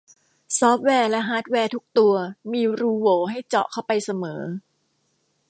[0.57, 2.13] ซอฟต์แวร์และฮาร์ดแวร์ทุกตัว
[2.51, 4.41] มีรูโหว่ให้เจาะเข้าไปเสมอ